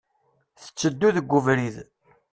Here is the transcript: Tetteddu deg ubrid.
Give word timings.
Tetteddu 0.61 1.09
deg 1.15 1.31
ubrid. 1.37 1.75